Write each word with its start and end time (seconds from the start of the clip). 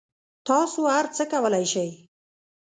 تاسو 0.47 0.79
هر 0.95 1.05
څه 1.15 1.23
کولای 1.33 1.65
شئ 1.71 1.89